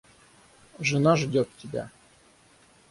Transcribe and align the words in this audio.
Жена 0.79 1.15
ждет 1.15 1.47
тебя. 1.59 1.91